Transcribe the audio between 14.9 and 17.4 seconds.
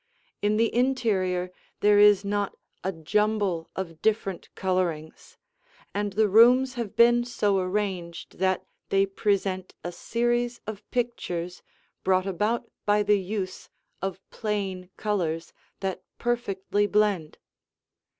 colors that perfectly blend.